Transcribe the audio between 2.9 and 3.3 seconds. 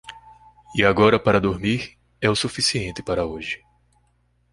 para